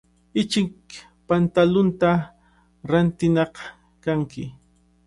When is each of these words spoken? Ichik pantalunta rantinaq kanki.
Ichik 0.41 0.77
pantalunta 1.27 2.09
rantinaq 2.89 3.53
kanki. 4.03 4.43